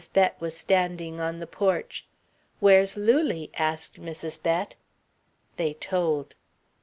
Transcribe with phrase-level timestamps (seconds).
[0.13, 2.07] Bett was standing on the porch.
[2.59, 4.41] "Where's Lulie?" asked Mrs.
[4.41, 4.73] Bett.
[5.57, 6.33] They told.